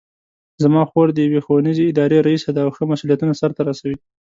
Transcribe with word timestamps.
زما 0.63 0.81
خور 0.91 1.07
د 1.13 1.17
یوې 1.25 1.39
ښوونیزې 1.45 1.83
ادارې 1.91 2.19
ریسه 2.27 2.49
ده 2.55 2.61
او 2.65 2.69
ښه 2.75 2.83
مسؤلیتونه 2.91 3.33
سرته 3.41 3.61
رسوي 3.69 3.97